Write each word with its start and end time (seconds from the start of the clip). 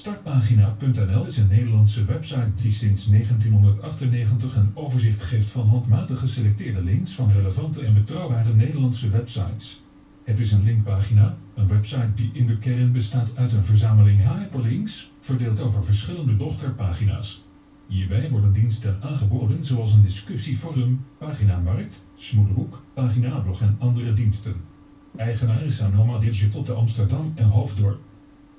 Startpagina.nl 0.00 1.24
is 1.26 1.36
een 1.36 1.48
Nederlandse 1.48 2.04
website 2.04 2.54
die 2.54 2.72
sinds 2.72 3.06
1998 3.06 4.56
een 4.56 4.70
overzicht 4.74 5.22
geeft 5.22 5.50
van 5.50 5.68
handmatig 5.68 6.18
geselecteerde 6.18 6.82
links 6.82 7.12
van 7.12 7.32
relevante 7.32 7.84
en 7.84 7.94
betrouwbare 7.94 8.54
Nederlandse 8.54 9.10
websites. 9.10 9.82
Het 10.24 10.38
is 10.38 10.52
een 10.52 10.64
linkpagina, 10.64 11.36
een 11.54 11.68
website 11.68 12.14
die 12.14 12.30
in 12.32 12.46
de 12.46 12.58
kern 12.58 12.92
bestaat 12.92 13.36
uit 13.36 13.52
een 13.52 13.64
verzameling 13.64 14.20
hyperlinks, 14.28 15.12
verdeeld 15.20 15.60
over 15.60 15.84
verschillende 15.84 16.36
dochterpagina's. 16.36 17.44
Hierbij 17.86 18.30
worden 18.30 18.52
diensten 18.52 18.98
aangeboden 19.00 19.64
zoals 19.64 19.92
een 19.92 20.02
discussieforum, 20.02 21.04
pagina 21.18 21.58
markt, 21.58 22.04
smoelhoek, 22.16 22.82
pagina 22.94 23.38
blog 23.38 23.60
en 23.60 23.76
andere 23.78 24.12
diensten. 24.12 24.54
Eigenaar 25.16 25.62
is 25.62 25.76
Sanoma 25.76 26.18
Digital 26.18 26.62
te 26.62 26.72
Amsterdam 26.72 27.32
en 27.34 27.48
Hoofddorp. 27.48 28.09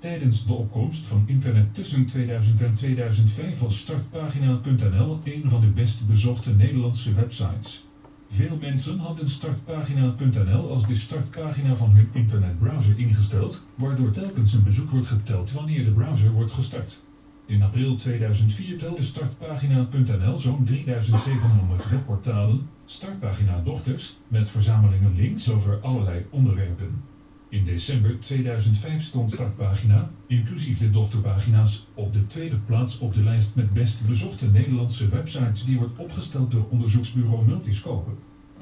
Tijdens 0.01 0.45
de 0.45 0.53
opkomst 0.53 1.05
van 1.05 1.23
internet 1.25 1.75
tussen 1.75 2.05
2000 2.05 2.61
en 2.61 2.73
2005 2.73 3.59
was 3.59 3.77
Startpagina.nl 3.77 5.19
een 5.23 5.43
van 5.45 5.61
de 5.61 5.67
best 5.67 6.07
bezochte 6.07 6.55
Nederlandse 6.55 7.13
websites. 7.13 7.85
Veel 8.27 8.57
mensen 8.61 8.99
hadden 8.99 9.29
Startpagina.nl 9.29 10.69
als 10.69 10.87
de 10.87 10.95
startpagina 10.95 11.75
van 11.75 11.89
hun 11.89 12.09
internetbrowser 12.13 12.99
ingesteld, 12.99 13.65
waardoor 13.75 14.11
telkens 14.11 14.53
een 14.53 14.63
bezoek 14.63 14.91
wordt 14.91 15.07
geteld 15.07 15.51
wanneer 15.51 15.85
de 15.85 15.91
browser 15.91 16.31
wordt 16.31 16.51
gestart. 16.51 17.03
In 17.45 17.61
april 17.61 17.95
2004 17.95 18.77
telde 18.77 19.03
Startpagina.nl 19.03 20.39
zo'n 20.39 20.63
3700 20.63 21.89
webportalen, 21.89 22.69
startpagina 22.85 23.61
dochters, 23.63 24.17
met 24.27 24.49
verzamelingen 24.49 25.15
links 25.15 25.51
over 25.51 25.79
allerlei 25.81 26.25
onderwerpen. 26.29 27.10
In 27.51 27.65
december 27.65 28.19
2005 28.19 29.03
stond 29.03 29.31
Startpagina, 29.31 30.11
inclusief 30.27 30.77
de 30.77 30.89
dochterpagina's, 30.89 31.87
op 31.93 32.13
de 32.13 32.27
tweede 32.27 32.57
plaats 32.57 32.99
op 32.99 33.13
de 33.13 33.23
lijst 33.23 33.55
met 33.55 33.73
best 33.73 34.07
bezochte 34.07 34.51
Nederlandse 34.51 35.09
websites 35.09 35.65
die 35.65 35.77
wordt 35.77 35.97
opgesteld 35.97 36.51
door 36.51 36.67
onderzoeksbureau 36.69 37.45
Multiscope. 37.45 38.09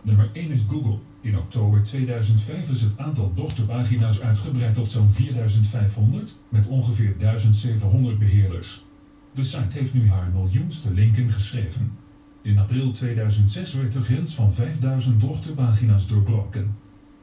Nummer 0.03 0.29
1 0.33 0.51
is 0.51 0.61
Google. 0.69 0.97
In 1.21 1.37
oktober 1.37 1.83
2005 1.83 2.69
is 2.69 2.81
het 2.81 2.97
aantal 2.97 3.33
dochterpagina's 3.35 4.21
uitgebreid 4.21 4.73
tot 4.73 4.89
zo'n 4.89 5.09
4500, 5.09 6.39
met 6.49 6.67
ongeveer 6.67 7.15
1700 7.17 8.19
beheerders. 8.19 8.83
De 9.33 9.43
site 9.43 9.77
heeft 9.77 9.93
nu 9.93 10.09
haar 10.09 10.31
miljoenste 10.33 10.93
linken 10.93 11.31
geschreven. 11.31 11.91
In 12.41 12.57
april 12.57 12.91
2006 12.91 13.73
werd 13.73 13.93
de 13.93 14.01
grens 14.01 14.33
van 14.33 14.53
5000 14.53 15.21
dochterpagina's 15.21 16.07
doorbroken. 16.07 16.75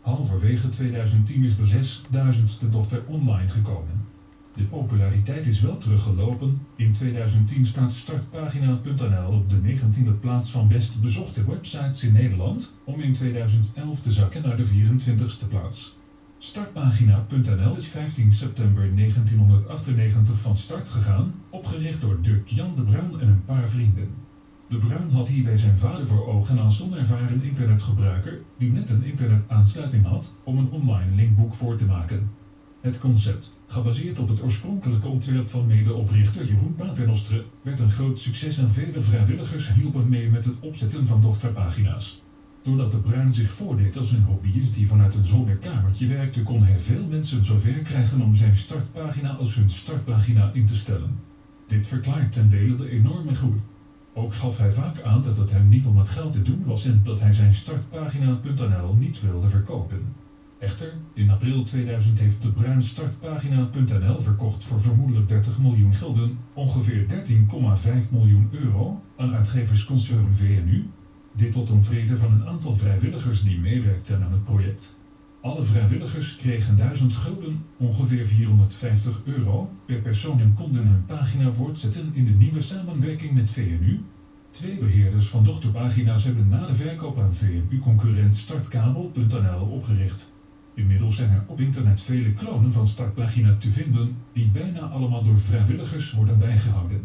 Halverwege 0.06 0.68
2010 0.68 1.44
is 1.44 1.56
de 1.56 1.66
6000ste 1.66 2.70
dochter 2.70 3.02
online 3.06 3.48
gekomen. 3.48 4.06
De 4.54 4.62
populariteit 4.62 5.46
is 5.46 5.60
wel 5.60 5.78
teruggelopen. 5.78 6.60
In 6.76 6.92
2010 6.92 7.66
staat 7.66 7.92
startpagina.nl 7.92 9.32
op 9.32 9.50
de 9.50 9.56
19e 9.56 10.20
plaats 10.20 10.50
van 10.50 10.68
best 10.68 11.00
bezochte 11.00 11.44
websites 11.44 12.02
in 12.04 12.12
Nederland, 12.12 12.76
om 12.84 13.00
in 13.00 13.12
2011 13.12 14.00
te 14.00 14.12
zakken 14.12 14.42
naar 14.42 14.56
de 14.56 14.66
24e 14.66 15.48
plaats. 15.48 15.96
Startpagina.nl 16.38 17.76
is 17.76 17.86
15 17.86 18.32
september 18.32 18.96
1998 18.96 20.38
van 20.38 20.56
start 20.56 20.88
gegaan, 20.88 21.34
opgericht 21.50 22.00
door 22.00 22.22
Dirk 22.22 22.48
Jan 22.48 22.74
de 22.76 22.82
Bruin 22.82 23.20
en 23.20 23.28
een 23.28 23.44
paar 23.44 23.68
vrienden. 23.68 24.25
De 24.68 24.78
Bruin 24.78 25.10
had 25.10 25.28
hierbij 25.28 25.58
zijn 25.58 25.78
vader 25.78 26.06
voor 26.06 26.26
ogen 26.26 26.58
als 26.58 26.82
onervaren 26.82 27.42
internetgebruiker 27.42 28.40
die 28.58 28.72
net 28.72 28.90
een 28.90 29.04
internetaansluiting 29.04 30.06
had 30.06 30.32
om 30.42 30.58
een 30.58 30.70
online 30.70 31.14
linkboek 31.14 31.54
voor 31.54 31.76
te 31.76 31.86
maken. 31.86 32.30
Het 32.80 32.98
concept, 32.98 33.52
gebaseerd 33.66 34.18
op 34.18 34.28
het 34.28 34.42
oorspronkelijke 34.42 35.08
ontwerp 35.08 35.48
van 35.48 35.66
medeoprichter 35.66 36.46
Jeroen 36.46 36.74
Paternostre, 36.74 37.44
werd 37.62 37.80
een 37.80 37.90
groot 37.90 38.18
succes 38.18 38.58
en 38.58 38.70
vele 38.70 39.00
vrijwilligers 39.00 39.72
hielpen 39.72 40.08
mee 40.08 40.30
met 40.30 40.44
het 40.44 40.54
opzetten 40.60 41.06
van 41.06 41.20
dochterpagina's. 41.20 42.22
Doordat 42.62 42.92
de 42.92 43.00
Bruin 43.00 43.32
zich 43.32 43.50
voordeed 43.50 43.98
als 43.98 44.12
een 44.12 44.22
hobbyist 44.22 44.74
die 44.74 44.86
vanuit 44.86 45.14
een 45.14 45.26
zolderkamertje 45.26 46.06
werkte, 46.06 46.42
kon 46.42 46.62
hij 46.62 46.80
veel 46.80 47.06
mensen 47.06 47.44
zover 47.44 47.72
krijgen 47.72 48.20
om 48.20 48.34
zijn 48.34 48.56
startpagina 48.56 49.30
als 49.30 49.54
hun 49.54 49.70
startpagina 49.70 50.50
in 50.52 50.66
te 50.66 50.76
stellen. 50.76 51.18
Dit 51.66 51.86
verklaart 51.86 52.32
ten 52.32 52.48
dele 52.48 52.76
de 52.76 52.90
enorme 52.90 53.34
groei. 53.34 53.60
Ook 54.18 54.34
gaf 54.34 54.58
hij 54.58 54.72
vaak 54.72 55.02
aan 55.02 55.22
dat 55.22 55.36
het 55.36 55.50
hem 55.50 55.68
niet 55.68 55.86
om 55.86 55.98
het 55.98 56.08
geld 56.08 56.32
te 56.32 56.42
doen 56.42 56.62
was 56.64 56.84
en 56.84 57.00
dat 57.04 57.20
hij 57.20 57.32
zijn 57.32 57.54
startpagina.nl 57.54 58.94
niet 58.94 59.20
wilde 59.20 59.48
verkopen. 59.48 60.14
Echter, 60.58 60.92
in 61.14 61.30
april 61.30 61.64
2000 61.64 62.18
heeft 62.18 62.42
de 62.42 62.52
Bruin 62.52 62.82
startpagina.nl 62.82 64.20
verkocht 64.20 64.64
voor 64.64 64.80
vermoedelijk 64.80 65.28
30 65.28 65.58
miljoen 65.58 65.94
gulden, 65.94 66.38
ongeveer 66.52 67.06
13,5 68.06 68.10
miljoen 68.10 68.48
euro, 68.50 69.02
aan 69.16 69.34
uitgeversconcern 69.34 70.34
VNU. 70.34 70.90
Dit 71.32 71.52
tot 71.52 71.70
onvrede 71.70 72.16
van 72.16 72.32
een 72.32 72.46
aantal 72.46 72.76
vrijwilligers 72.76 73.42
die 73.42 73.58
meewerkten 73.58 74.22
aan 74.22 74.32
het 74.32 74.44
project. 74.44 74.96
Alle 75.46 75.62
vrijwilligers 75.62 76.36
kregen 76.36 76.76
1000 76.76 77.14
gulden, 77.14 77.64
ongeveer 77.76 78.26
450 78.26 79.20
euro, 79.24 79.70
per 79.84 80.00
persoon 80.00 80.40
en 80.40 80.54
konden 80.54 80.86
hun 80.86 81.04
pagina 81.06 81.52
voortzetten 81.52 82.10
in 82.12 82.24
de 82.24 82.30
nieuwe 82.30 82.60
samenwerking 82.60 83.32
met 83.32 83.50
VNU. 83.50 84.00
Twee 84.50 84.78
beheerders 84.78 85.26
van 85.26 85.44
dochterpagina's 85.44 86.24
hebben 86.24 86.48
na 86.48 86.66
de 86.66 86.74
verkoop 86.74 87.18
aan 87.18 87.34
VNU-concurrent 87.34 88.34
Startkabel.nl 88.34 89.60
opgericht. 89.60 90.32
Inmiddels 90.74 91.16
zijn 91.16 91.30
er 91.30 91.44
op 91.46 91.60
internet 91.60 92.00
vele 92.00 92.32
klonen 92.32 92.72
van 92.72 92.88
Startpagina 92.88 93.56
te 93.56 93.72
vinden, 93.72 94.16
die 94.32 94.50
bijna 94.50 94.80
allemaal 94.80 95.22
door 95.24 95.38
vrijwilligers 95.38 96.12
worden 96.12 96.38
bijgehouden. 96.38 97.04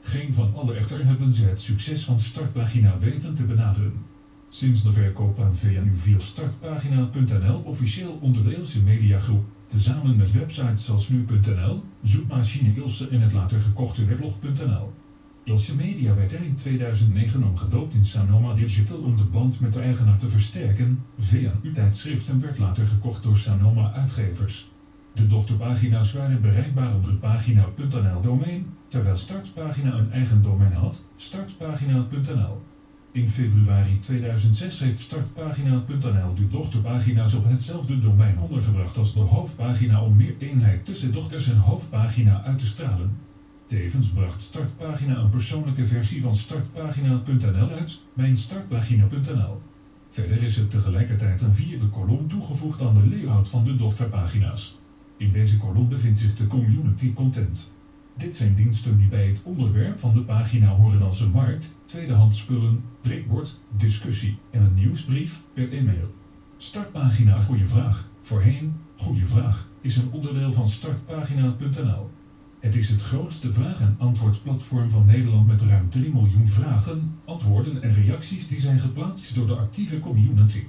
Geen 0.00 0.34
van 0.34 0.54
alle 0.54 0.74
echter 0.74 1.06
hebben 1.06 1.32
ze 1.32 1.44
het 1.44 1.60
succes 1.60 2.04
van 2.04 2.20
Startpagina 2.20 2.98
weten 2.98 3.34
te 3.34 3.44
benaderen. 3.44 4.13
Sinds 4.54 4.82
de 4.82 4.92
verkoop 4.92 5.40
aan 5.40 5.56
VNU 5.56 5.96
viel 5.96 6.20
Startpagina.nl 6.20 7.62
officieel 7.64 8.18
onder 8.20 8.44
de 8.44 8.56
Ilse 8.56 8.82
Mediagroep, 8.82 9.44
tezamen 9.66 10.16
met 10.16 10.32
websites 10.32 10.84
zoals 10.84 11.08
nu.nl, 11.08 11.82
zoekmachine 12.02 12.74
Ilse 12.74 13.08
en 13.08 13.20
het 13.20 13.32
later 13.32 13.60
gekochte 13.60 14.04
weblog.nl. 14.04 14.92
Ilse 15.44 15.74
Media 15.74 16.14
werd 16.14 16.32
er 16.32 16.42
in 16.42 16.54
2009 16.54 17.44
omgedoopt 17.44 17.94
in 17.94 18.04
Sanoma 18.04 18.54
Digital 18.54 18.98
om 18.98 19.16
de 19.16 19.24
band 19.24 19.60
met 19.60 19.72
de 19.72 19.80
eigenaar 19.80 20.18
te 20.18 20.28
versterken. 20.28 21.04
VNU-tijdschriften 21.18 22.40
werd 22.40 22.58
later 22.58 22.86
gekocht 22.86 23.22
door 23.22 23.36
Sanoma 23.36 23.92
Uitgevers. 23.92 24.70
De 25.14 25.26
dochterpagina's 25.26 26.12
waren 26.12 26.40
bereikbaar 26.40 26.94
op 26.94 27.06
het 27.06 27.20
pagina.nl 27.20 28.20
domein, 28.20 28.66
terwijl 28.88 29.16
Startpagina 29.16 29.94
een 29.94 30.12
eigen 30.12 30.42
domein 30.42 30.72
had, 30.72 31.04
startpagina.nl. 31.16 32.62
In 33.14 33.28
februari 33.28 33.98
2006 34.00 34.78
heeft 34.78 34.98
Startpagina.nl 34.98 36.34
de 36.34 36.48
dochterpagina's 36.48 37.34
op 37.34 37.44
hetzelfde 37.44 37.98
domein 37.98 38.38
ondergebracht 38.38 38.96
als 38.98 39.12
de 39.14 39.20
hoofdpagina 39.20 40.02
om 40.02 40.16
meer 40.16 40.34
eenheid 40.38 40.84
tussen 40.84 41.12
dochters 41.12 41.50
en 41.50 41.56
hoofdpagina 41.56 42.42
uit 42.42 42.58
te 42.58 42.66
stralen. 42.66 43.16
Tevens 43.66 44.08
bracht 44.08 44.42
Startpagina 44.42 45.16
een 45.16 45.30
persoonlijke 45.30 45.86
versie 45.86 46.22
van 46.22 46.34
Startpagina.nl 46.34 47.68
uit, 47.68 48.00
Mijnstartpagina.nl. 48.14 49.60
Verder 50.10 50.42
is 50.42 50.56
er 50.56 50.68
tegelijkertijd 50.68 51.42
een 51.42 51.54
vierde 51.54 51.88
kolom 51.88 52.28
toegevoegd 52.28 52.82
aan 52.82 52.94
de 52.94 53.08
layout 53.08 53.48
van 53.48 53.64
de 53.64 53.76
dochterpagina's. 53.76 54.78
In 55.16 55.32
deze 55.32 55.58
kolom 55.58 55.88
bevindt 55.88 56.18
zich 56.18 56.34
de 56.34 56.46
community 56.46 57.12
content. 57.12 57.73
Dit 58.16 58.36
zijn 58.36 58.54
diensten 58.54 58.98
die 58.98 59.08
bij 59.08 59.26
het 59.26 59.40
onderwerp 59.42 59.98
van 59.98 60.14
de 60.14 60.20
pagina 60.20 60.68
horen 60.68 61.02
als 61.02 61.20
een 61.20 61.30
markt, 61.30 61.74
tweedehands 61.86 62.38
spullen, 62.38 62.82
prikbord, 63.00 63.60
discussie 63.76 64.38
en 64.50 64.62
een 64.62 64.74
nieuwsbrief 64.74 65.42
per 65.52 65.72
e-mail. 65.72 66.14
Startpagina 66.56 67.40
Goeie 67.40 67.66
Vraag, 67.66 68.08
voorheen 68.22 68.72
Goeie 68.96 69.26
Vraag, 69.26 69.68
is 69.80 69.96
een 69.96 70.10
onderdeel 70.10 70.52
van 70.52 70.68
startpagina.nl. 70.68 72.10
Het 72.60 72.76
is 72.76 72.88
het 72.88 73.02
grootste 73.02 73.52
vraag- 73.52 73.80
en 73.80 73.96
antwoordplatform 73.98 74.90
van 74.90 75.06
Nederland 75.06 75.46
met 75.46 75.62
ruim 75.62 75.90
3 75.90 76.12
miljoen 76.12 76.48
vragen, 76.48 77.18
antwoorden 77.24 77.82
en 77.82 77.94
reacties 77.94 78.48
die 78.48 78.60
zijn 78.60 78.80
geplaatst 78.80 79.34
door 79.34 79.46
de 79.46 79.56
actieve 79.56 80.00
community. 80.00 80.62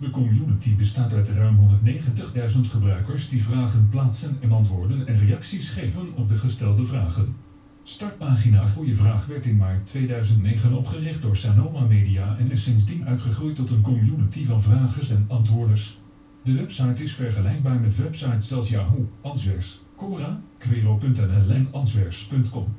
De 0.00 0.10
community 0.10 0.76
bestaat 0.76 1.12
uit 1.12 1.28
ruim 1.28 1.56
190.000 1.56 2.60
gebruikers 2.60 3.28
die 3.28 3.42
vragen 3.42 3.88
plaatsen 3.88 4.36
en 4.40 4.52
antwoorden 4.52 5.06
en 5.06 5.18
reacties 5.18 5.70
geven 5.70 6.14
op 6.14 6.28
de 6.28 6.36
gestelde 6.36 6.84
vragen. 6.84 7.36
Startpagina 7.82 8.66
Goeie 8.66 8.96
Vraag 8.96 9.26
werd 9.26 9.46
in 9.46 9.56
maart 9.56 9.86
2009 9.86 10.72
opgericht 10.72 11.22
door 11.22 11.36
Sanoma 11.36 11.80
Media 11.80 12.36
en 12.38 12.50
is 12.50 12.62
sindsdien 12.62 13.06
uitgegroeid 13.06 13.56
tot 13.56 13.70
een 13.70 13.80
community 13.80 14.44
van 14.44 14.62
vragers 14.62 15.10
en 15.10 15.24
antwoorders. 15.28 15.98
De 16.42 16.54
website 16.54 17.02
is 17.02 17.14
vergelijkbaar 17.14 17.80
met 17.80 17.96
websites 17.96 18.48
zoals 18.48 18.68
Yahoo, 18.68 19.08
Answers, 19.20 19.80
Quora, 19.96 20.40
Quero.nl 20.58 21.50
en 21.50 21.68
Answers.com. 21.70 22.74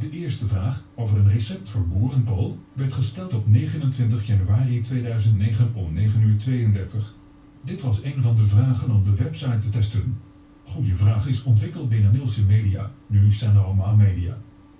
De 0.00 0.10
eerste 0.10 0.46
vraag 0.46 0.84
over 0.94 1.18
een 1.18 1.28
recept 1.28 1.68
voor 1.68 1.88
boerenkool 1.88 2.58
werd 2.72 2.92
gesteld 2.92 3.34
op 3.34 3.48
29 3.48 4.26
januari 4.26 4.80
2009 4.80 5.74
om 5.74 5.92
9 5.92 6.22
uur 6.22 6.38
32. 6.38 7.14
Dit 7.64 7.82
was 7.82 8.04
een 8.04 8.22
van 8.22 8.36
de 8.36 8.44
vragen 8.44 8.90
om 8.90 9.04
de 9.04 9.14
website 9.14 9.56
te 9.56 9.68
testen. 9.68 10.18
Goeie 10.64 10.94
Vraag 10.94 11.26
is 11.26 11.42
ontwikkeld 11.42 11.88
binnen 11.88 12.12
Nielsen 12.12 12.46
Media, 12.46 12.90
nu 13.06 13.32
Sanoma 13.32 13.92
Media. 13.92 14.38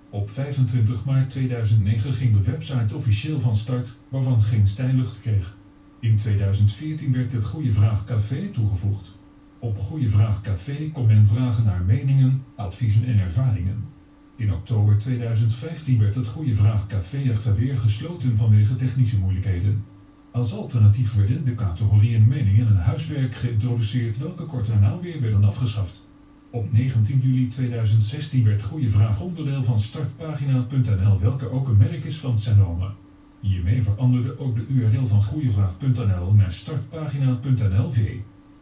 Op 0.09 0.29
25 0.29 1.05
maart 1.05 1.29
2009 1.29 2.13
ging 2.13 2.33
de 2.33 2.51
website 2.51 2.95
officieel 2.95 3.39
van 3.39 3.55
start, 3.55 3.99
waarvan 4.09 4.41
geen 4.41 4.67
stijlucht 4.67 5.19
kreeg. 5.19 5.57
In 5.99 6.15
2014 6.15 7.13
werd 7.13 7.33
het 7.33 7.45
Goeie 7.45 7.73
Vraag 7.73 8.05
Café 8.05 8.49
toegevoegd. 8.49 9.17
Op 9.59 9.77
Goeie 9.77 10.09
Vraag 10.09 10.41
Café 10.41 10.89
kon 10.93 11.05
men 11.05 11.27
vragen 11.27 11.63
naar 11.63 11.81
meningen, 11.81 12.43
adviezen 12.55 13.05
en 13.05 13.19
ervaringen. 13.19 13.99
In 14.41 14.53
oktober 14.53 14.97
2015 14.97 15.99
werd 15.99 16.15
het 16.15 16.27
Goeie 16.27 16.55
Vraag 16.55 16.87
Café 16.87 17.29
echter 17.29 17.55
weer 17.55 17.77
gesloten 17.77 18.37
vanwege 18.37 18.75
technische 18.75 19.19
moeilijkheden. 19.19 19.83
Als 20.31 20.53
alternatief 20.53 21.15
werden 21.15 21.45
de 21.45 21.55
categorieën 21.55 22.27
meningen 22.27 22.67
en 22.67 22.75
huiswerk 22.75 23.35
geïntroduceerd, 23.35 24.17
welke 24.17 24.45
kort 24.45 24.67
daarna 24.67 24.99
weer 24.99 25.21
werden 25.21 25.43
afgeschaft. 25.43 26.07
Op 26.51 26.71
19 26.71 27.19
juli 27.19 27.47
2016 27.47 28.43
werd 28.43 28.63
Goeie 28.63 28.91
Vraag 28.91 29.21
onderdeel 29.21 29.63
van 29.63 29.79
startpagina.nl, 29.79 31.19
welke 31.19 31.49
ook 31.49 31.67
een 31.67 31.77
merk 31.77 32.03
is 32.03 32.17
van 32.17 32.37
Sanoma. 32.37 32.93
Hiermee 33.39 33.83
veranderde 33.83 34.39
ook 34.39 34.55
de 34.55 34.65
URL 34.67 35.07
van 35.07 35.23
goeievraag.nl 35.23 36.33
naar 36.33 36.51
startpagina.nl 36.51 37.91
v. 37.91 38.15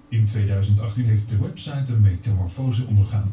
In 0.10 0.26
2018 0.26 1.06
heeft 1.06 1.30
de 1.30 1.38
website 1.38 1.94
een 1.94 2.02
metamorfose 2.02 2.86
ondergaan. 2.86 3.32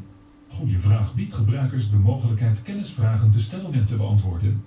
Goeie 0.56 0.78
Vraag 0.78 1.14
biedt 1.14 1.34
gebruikers 1.34 1.90
de 1.90 1.96
mogelijkheid 1.96 2.62
kennisvragen 2.62 3.30
te 3.30 3.40
stellen 3.40 3.72
en 3.72 3.86
te 3.86 3.96
beantwoorden. 3.96 4.62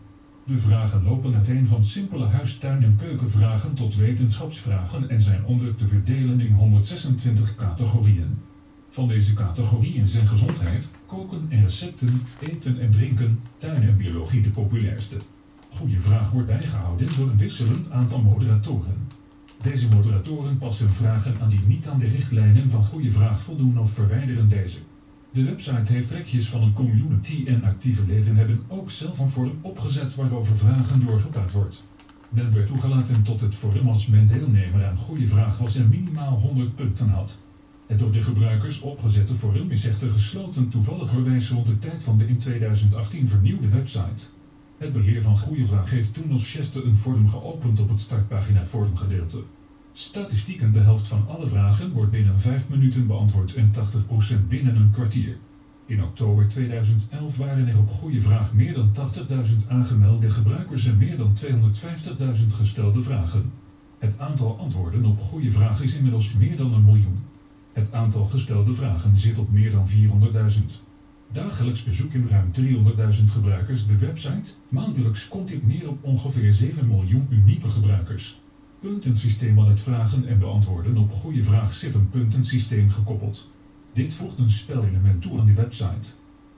De 0.45 0.57
vragen 0.57 1.03
lopen 1.03 1.35
uiteen 1.35 1.67
van 1.67 1.83
simpele 1.83 2.25
huistuin- 2.25 2.83
en 2.83 2.95
keukenvragen 2.95 3.73
tot 3.73 3.95
wetenschapsvragen 3.95 5.09
en 5.09 5.21
zijn 5.21 5.45
onder 5.45 5.75
te 5.75 5.87
verdelen 5.87 6.39
in 6.39 6.53
126 6.53 7.55
categorieën. 7.55 8.37
Van 8.89 9.07
deze 9.07 9.33
categorieën 9.33 10.07
zijn 10.07 10.27
gezondheid, 10.27 10.87
koken 11.05 11.45
en 11.49 11.61
recepten, 11.61 12.21
eten 12.39 12.79
en 12.79 12.91
drinken, 12.91 13.39
tuin 13.57 13.81
en 13.81 13.97
biologie 13.97 14.41
de 14.41 14.51
populairste. 14.51 15.15
Goeie 15.69 15.99
vraag 15.99 16.31
wordt 16.31 16.47
bijgehouden 16.47 17.07
door 17.17 17.29
een 17.29 17.37
wisselend 17.37 17.91
aantal 17.91 18.21
moderatoren. 18.21 19.07
Deze 19.61 19.87
moderatoren 19.87 20.57
passen 20.57 20.93
vragen 20.93 21.35
aan 21.41 21.49
die 21.49 21.67
niet 21.67 21.87
aan 21.87 21.99
de 21.99 22.07
richtlijnen 22.07 22.69
van 22.69 22.83
Goeie 22.83 23.11
Vraag 23.11 23.41
voldoen 23.41 23.79
of 23.79 23.91
verwijderen 23.91 24.49
deze. 24.49 24.79
De 25.31 25.43
website 25.43 25.93
heeft 25.93 26.11
rekjes 26.11 26.49
van 26.49 26.61
een 26.63 26.73
community 26.73 27.43
en 27.45 27.63
actieve 27.63 28.05
leden 28.05 28.35
hebben 28.35 28.61
ook 28.67 28.91
zelf 28.91 29.19
een 29.19 29.29
forum 29.29 29.59
opgezet 29.61 30.15
waarover 30.15 30.55
vragen 30.55 31.05
doorgepraat 31.05 31.51
wordt. 31.51 31.83
Men 32.29 32.53
werd 32.53 32.67
toegelaten 32.67 33.23
tot 33.23 33.41
het 33.41 33.55
forum 33.55 33.87
als 33.87 34.07
men 34.07 34.27
deelnemer 34.27 34.85
aan 34.85 34.97
Goeie 34.97 35.29
Vraag 35.29 35.57
was 35.57 35.75
en 35.75 35.89
minimaal 35.89 36.39
100 36.39 36.75
punten 36.75 37.09
had. 37.09 37.39
Het 37.87 37.99
door 37.99 38.11
de 38.11 38.21
gebruikers 38.21 38.79
opgezette 38.79 39.33
forum 39.33 39.71
is 39.71 39.85
echter 39.85 40.11
gesloten 40.11 40.69
toevalligerwijs 40.69 41.49
rond 41.49 41.65
de 41.65 41.79
tijd 41.79 42.03
van 42.03 42.17
de 42.17 42.27
in 42.27 42.37
2018 42.37 43.27
vernieuwde 43.27 43.69
website. 43.69 44.25
Het 44.77 44.93
beheer 44.93 45.21
van 45.21 45.37
Goeie 45.37 45.65
Vraag 45.65 45.89
heeft 45.89 46.13
toen 46.13 46.31
als 46.31 46.51
Chester 46.51 46.85
een 46.85 46.97
forum 46.97 47.29
geopend 47.29 47.79
op 47.79 47.89
het 47.89 47.99
startpagina 47.99 48.65
forumgedeelte. 48.65 49.43
Statistieken 50.01 50.71
de 50.73 50.79
helft 50.79 51.07
van 51.07 51.27
alle 51.27 51.47
vragen 51.47 51.91
wordt 51.91 52.11
binnen 52.11 52.39
5 52.39 52.69
minuten 52.69 53.07
beantwoord 53.07 53.53
en 53.53 53.71
80% 53.73 54.47
binnen 54.47 54.75
een 54.75 54.91
kwartier. 54.91 55.37
In 55.85 56.03
oktober 56.03 56.47
2011 56.47 57.37
waren 57.37 57.67
er 57.67 57.77
op 57.77 57.89
Goeie 57.89 58.21
Vraag 58.21 58.53
meer 58.53 58.73
dan 58.73 58.91
80.000 58.95 59.67
aangemelde 59.67 60.29
gebruikers 60.29 60.85
en 60.85 60.97
meer 60.97 61.17
dan 61.17 61.37
250.000 61.37 62.47
gestelde 62.47 63.01
vragen. 63.01 63.51
Het 63.97 64.19
aantal 64.19 64.57
antwoorden 64.57 65.05
op 65.05 65.19
Goeie 65.19 65.51
Vraag 65.51 65.81
is 65.81 65.95
inmiddels 65.95 66.33
meer 66.33 66.57
dan 66.57 66.73
een 66.73 66.85
miljoen. 66.85 67.17
Het 67.73 67.91
aantal 67.93 68.25
gestelde 68.25 68.73
vragen 68.73 69.17
zit 69.17 69.37
op 69.37 69.51
meer 69.51 69.71
dan 69.71 69.89
400.000. 69.89 69.95
Dagelijks 71.31 71.83
bezoeken 71.83 72.29
ruim 72.29 72.51
300.000 72.59 73.23
gebruikers 73.25 73.87
de 73.87 73.97
website. 73.97 74.51
Maandelijks 74.69 75.27
komt 75.27 75.47
dit 75.47 75.67
neer 75.67 75.89
op 75.89 76.03
ongeveer 76.03 76.53
7 76.53 76.87
miljoen 76.87 77.27
unieke 77.29 77.69
gebruikers. 77.69 78.39
Puntensysteem 78.79 79.59
aan 79.59 79.67
het 79.67 79.79
vragen 79.79 80.27
en 80.27 80.39
beantwoorden 80.39 80.97
op 80.97 81.11
goede 81.11 81.43
vraag 81.43 81.73
zit 81.73 81.95
een 81.95 82.09
puntensysteem 82.09 82.89
gekoppeld. 82.89 83.49
Dit 83.93 84.13
voegt 84.13 84.37
een 84.37 84.51
spelelement 84.51 85.21
toe 85.21 85.39
aan 85.39 85.45
de 85.45 85.53
website. 85.53 86.09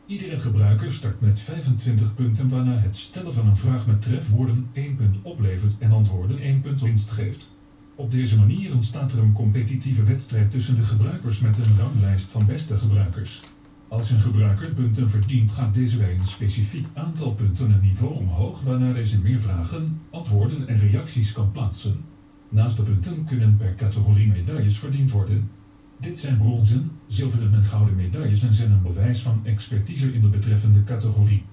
Iedere 0.06 0.40
gebruiker 0.40 0.94
start 0.94 1.22
met 1.22 1.40
25 1.40 2.16
punten 2.16 2.50
waarna 2.50 2.78
het 2.78 2.96
stellen 2.96 3.34
van 3.34 3.48
een 3.48 3.58
vraag 3.58 3.88
met 3.88 4.02
trefwoorden 4.02 4.68
1 4.74 4.96
punt 4.96 5.18
oplevert 5.22 5.74
en 5.80 5.92
antwoorden 5.92 6.40
1 6.40 6.62
punt 6.62 6.82
winst 6.82 7.10
geeft. 7.10 7.52
Op 7.96 8.12
deze 8.12 8.40
manier 8.40 8.74
ontstaat 8.74 9.12
er 9.12 9.20
een 9.20 9.34
competitieve 9.34 10.04
wedstrijd 10.04 10.52
tussen 10.52 10.76
de 10.76 10.84
gebruikers 10.84 11.40
met 11.40 11.58
een 11.58 11.78
ranglijst 11.78 12.30
van 12.30 12.46
beste 12.46 12.78
gebruikers. 12.78 13.40
Als 13.88 14.10
een 14.10 14.22
gebruiker 14.22 14.74
punten 14.74 15.10
verdient, 15.10 15.52
gaat 15.52 15.74
deze 15.74 15.98
bij 15.98 16.14
een 16.14 16.28
specifiek 16.28 16.88
aantal 16.94 17.32
punten 17.34 17.72
een 17.72 17.82
niveau 17.82 18.14
omhoog, 18.16 18.62
waarna 18.62 18.94
deze 18.94 19.22
meer 19.22 19.40
vragen, 19.40 20.02
antwoorden 20.10 20.68
en 20.68 20.80
reacties 20.80 21.32
kan 21.32 21.52
plaatsen. 21.52 22.11
Naast 22.52 22.78
de 22.78 22.84
punten 22.84 23.26
kunnen 23.26 23.58
per 23.58 23.76
categorie 23.76 24.28
medailles 24.28 24.80
verdiend 24.80 25.12
worden. 25.12 25.50
Dit 25.98 26.20
zijn 26.20 26.38
bronzen, 26.38 26.92
zilveren 27.08 27.54
en 27.54 27.64
gouden 27.64 27.96
medailles 27.96 28.44
en 28.44 28.54
zijn 28.54 28.72
een 28.72 28.82
bewijs 28.82 29.22
van 29.22 29.42
expertise 29.44 30.14
in 30.14 30.22
de 30.22 30.28
betreffende 30.28 30.84
categorie. 30.84 31.44